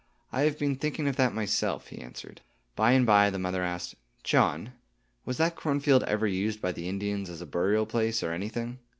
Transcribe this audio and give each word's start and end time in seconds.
"I 0.31 0.41
have 0.45 0.57
been 0.57 0.77
thinking 0.77 1.07
of 1.07 1.15
that 1.17 1.31
myself," 1.31 1.89
he 1.89 1.99
answered. 2.01 2.41
By 2.75 2.93
and 2.93 3.05
by 3.05 3.29
the 3.29 3.37
mother 3.37 3.61
asked, 3.63 3.93
"John, 4.23 4.73
was 5.25 5.37
that 5.37 5.55
cornfield 5.55 6.01
ever 6.05 6.25
used 6.25 6.59
by 6.59 6.71
the 6.71 6.89
Indians 6.89 7.29
as 7.29 7.39
a 7.39 7.45
burial 7.45 7.85
place, 7.85 8.23
or 8.23 8.31
anything?" 8.33 8.79